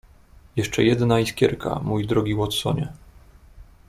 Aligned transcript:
"Jeszcze 0.55 0.83
jedna 0.83 1.19
iskierka, 1.19 1.79
mój 1.83 2.07
drogi 2.07 2.35
Watsonie." 2.35 2.93